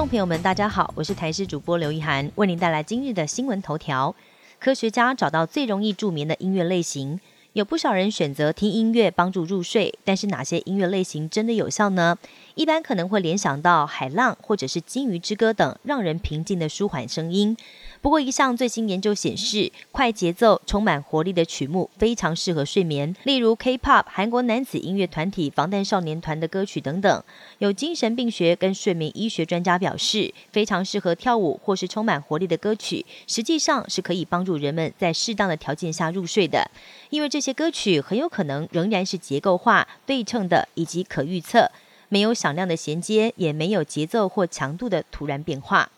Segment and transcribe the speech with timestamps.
[0.00, 4.16] 众朋友们，大家好，我是台视主播刘一涵，为您带来今日的新闻头条。
[4.58, 7.20] 科学家找到最容易助眠的音乐类型，
[7.52, 12.16] 有不少人选择听音乐帮助入睡，但是哪些音乐类型真的有效呢？
[12.54, 17.56] 一般可能会联想到海浪或者是鲸鱼之歌等让人平静的舒缓声音。
[18.00, 23.14] 不过，一项最新研究显示，快节奏、充满活力的曲目非常适合睡眠。
[23.24, 27.22] 例如，K-pop 韩国男子音乐团体防弹少年团的歌曲等等。
[27.58, 36.70] 有精神病学跟睡眠医学专家表示，非常适合跳舞或是充满活力的歌曲，实际上是可以帮助人们在适当的条件下入睡的。
[37.10, 41.70] 因为这这些歌曲很有可能仍然是结构化、对称的以及可预测，
[42.10, 45.90] 没有响亮的衔接，也没有节奏或强度的突然变化。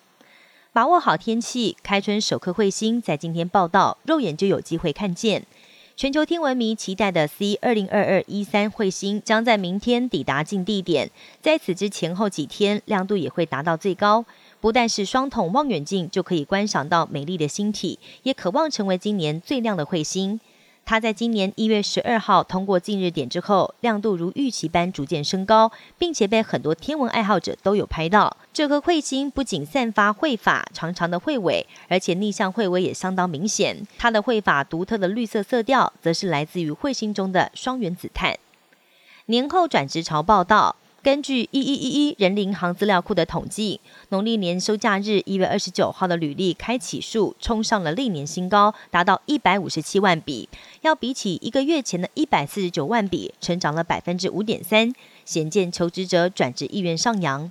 [0.72, 5.44] 把握好天气，开春首颗彗星在今天报道，肉眼就有机会看见。
[5.96, 14.24] 全球天文迷期待的 C 二零二二一三彗星将在明天抵达近地点，在此之前后几天亮度也会达到最高。
[14.60, 20.38] 不但是双筒望远镜就可以观赏到美丽的星体，也渴望成为今年最亮的彗星。
[20.84, 28.36] 它在今年一月十二号通过近日点之后，亮度如预期般逐渐升高，并且被很多天文爱好者都有拍到。
[28.52, 33.86] 这颗彗星不仅散发彗发长长的彗尾，而且逆向彗尾也相当明显。
[33.96, 38.36] 它的彗发独特的绿色色调，则是来自于彗星中的双原子碳。
[39.26, 40.76] 年后转职潮报道。
[41.02, 50.48] 根据一一一一人银行资料库的统计，农历年休假日一月二十九号的履历开启数冲上了历年新高，达到一百五十七万笔，
[50.82, 57.50] 要比起一个月前的一百四十九万笔，成长了百分之五点三，显见求职者转职意愿上扬。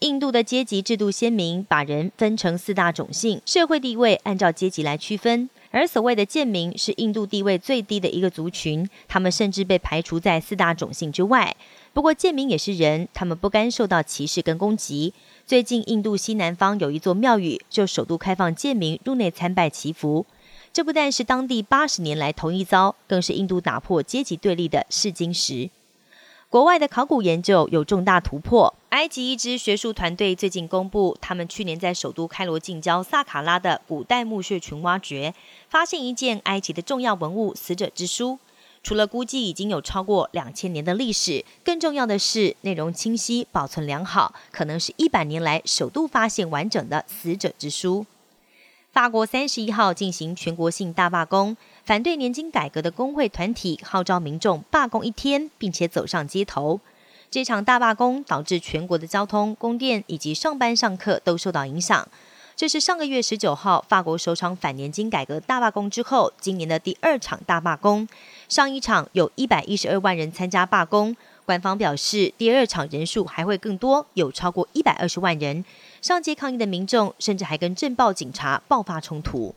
[0.00, 5.48] 印度的阶级制度鲜明，把人分成四大种姓，社会地位按照阶级来区分。
[5.72, 11.54] 而所谓的贱民是印度地位最低的一个族群，他们甚至被排除在四大种姓之外。
[11.92, 15.12] 不过贱民也是人，他们不甘受到歧视跟攻击。
[15.44, 20.24] 最近，印度西南方有一座庙宇就首度开放贱民入内参拜祈福，
[20.72, 25.68] 这不但是当地八十年来头一遭，更是印度打破阶级对立的试金石。
[26.48, 28.74] 国外的考古研究有重大突破。
[28.90, 35.32] 埃及一支学术团队最近公布，他们去年在首都开罗近郊萨卡拉的古代墓穴群挖掘，
[35.68, 38.38] 发现一件埃及的重要文物——死者之书。
[38.82, 48.06] 除了估计已经有超过两千年的历史，更重要的是内容清晰、保存良好，可能是一百年来首度发现完整的死者之书。
[48.92, 51.56] 法国三十一号进行全国性大罢工。
[51.84, 56.80] 反对年金改革的工会团体号召民众罢工一天，并且走上街头。
[57.30, 62.06] 这场大罢工导致全国的交通、供电以及上班上课都受到影响。
[62.60, 68.06] 这是上个月十九号法国首场反年金改革大罢工之后，今年的第二场大罢工。
[68.50, 71.16] 上一场有一百一十二万人参加罢工，
[71.46, 75.64] 官方表示第二场人数还会更多，有超过一百二十万人
[76.02, 79.54] 上街抗议的民众，甚至还跟镇暴警察爆发冲突。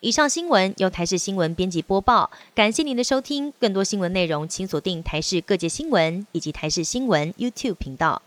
[0.00, 3.52] 以上新闻由台视新闻编辑播报，感谢您的收听。
[3.60, 8.22] 更多新闻内容，请锁定台视各界新闻以及台视新闻 YouTube 频道。